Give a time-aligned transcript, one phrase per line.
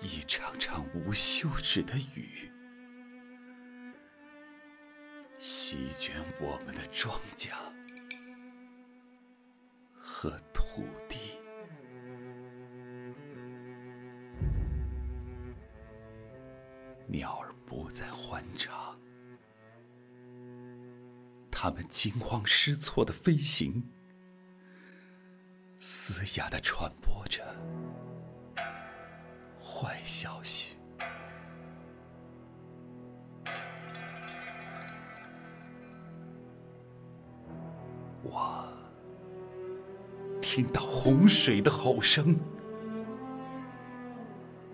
[0.00, 2.50] 一场场无休止的雨，
[5.38, 7.50] 席卷我们的庄稼
[9.92, 11.38] 和土地。
[17.08, 18.96] 鸟儿不再欢唱，
[21.50, 23.82] 它们惊慌失措的飞行，
[25.80, 27.42] 嘶哑的传播着。
[29.80, 30.70] 坏消息！
[38.24, 38.66] 我
[40.40, 42.36] 听到洪水的吼声，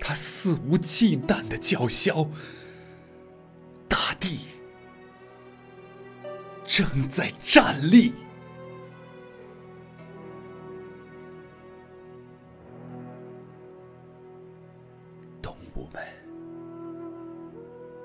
[0.00, 2.28] 它肆无忌惮的叫嚣，
[3.88, 4.48] 大地
[6.66, 8.14] 正在站立。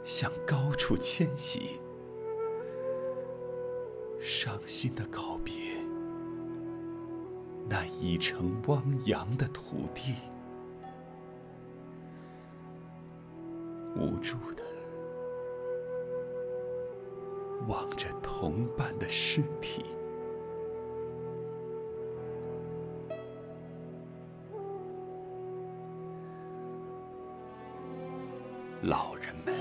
[0.03, 1.79] 向高处迁徙，
[4.19, 5.53] 伤心的告别
[7.69, 10.15] 那已成汪洋的土地，
[13.95, 14.63] 无助的
[17.67, 19.85] 望着同伴的尸体。
[28.81, 29.53] 老人们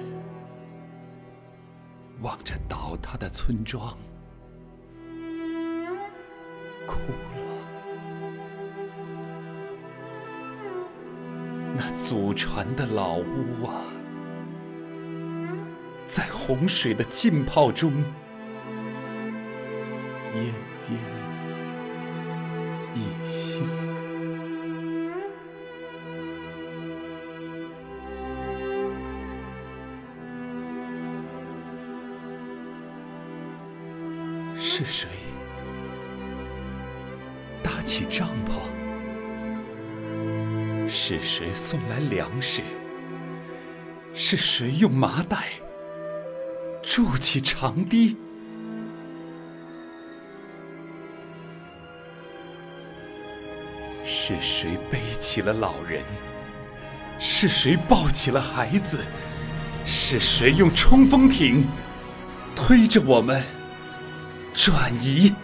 [2.22, 3.96] 望着倒塌的村庄，
[6.86, 7.42] 哭了。
[11.76, 13.82] 那祖传的老屋啊，
[16.06, 17.92] 在洪水的浸泡中，
[20.34, 20.54] 淹
[34.64, 35.08] 是谁
[37.64, 38.52] 搭起帐篷？
[40.88, 42.62] 是谁送来粮食？
[44.14, 45.48] 是谁用麻袋
[46.80, 48.16] 筑起长堤？
[54.04, 56.04] 是谁背起了老人？
[57.18, 59.00] 是谁抱起了孩子？
[59.84, 61.64] 是谁用冲锋艇
[62.54, 63.42] 推着我们？
[64.54, 65.34] 转移，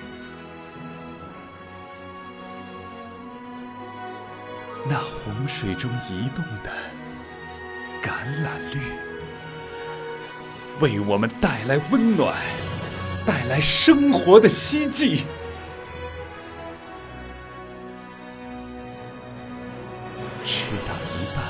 [4.87, 6.71] 那洪水中移动的
[8.03, 8.11] 橄
[8.45, 8.81] 榄绿，
[10.81, 12.37] 为我们带来温暖，
[13.27, 15.25] 带来生活的希冀。
[20.45, 21.45] 吃到一半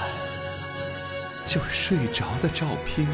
[1.44, 3.06] 就睡着的照片。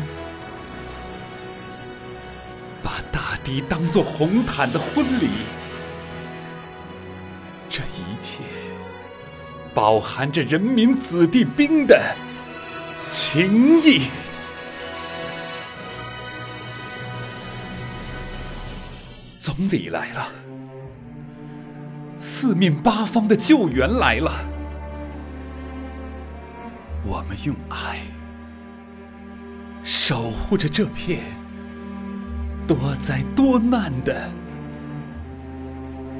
[3.44, 5.28] 敌当作红毯的婚礼，
[7.69, 8.41] 这一切
[9.75, 12.03] 饱含着人民子弟兵的
[13.06, 14.09] 情谊。
[19.38, 20.32] 总理来了，
[22.19, 24.32] 四面八方的救援来了，
[27.05, 27.99] 我们用爱
[29.82, 31.44] 守护着这片。
[32.66, 34.31] 多灾多难的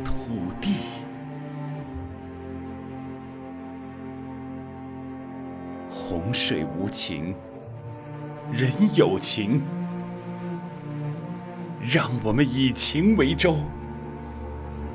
[0.05, 0.75] 土地，
[5.89, 7.35] 洪水无情，
[8.53, 9.63] 人有情，
[11.81, 13.57] 让我们以情为舟，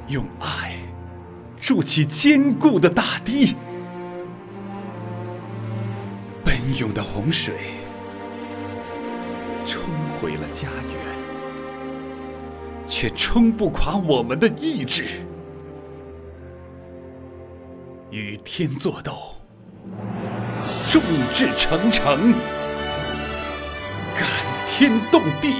[0.07, 0.75] 用爱
[1.57, 3.55] 筑起坚固的大堤。
[6.45, 7.55] 奔涌的洪水
[9.65, 9.81] 冲
[10.19, 11.18] 毁了家园。
[12.99, 15.07] 却冲不垮我们的意志。
[18.11, 19.13] 与天作斗，
[20.85, 21.01] 众
[21.31, 22.33] 志成城，
[24.17, 24.27] 感
[24.67, 25.53] 天动地；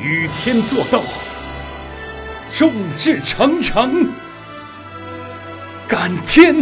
[0.00, 1.02] 与天作斗，
[2.56, 4.08] 众志成城，
[5.88, 6.54] 感天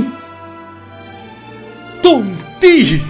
[2.02, 2.24] 动
[2.58, 3.02] 地。